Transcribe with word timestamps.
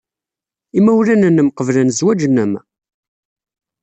Imawlan-nnem 0.77 1.49
qeblen 1.51 1.89
zzwaj-nnem? 1.97 2.51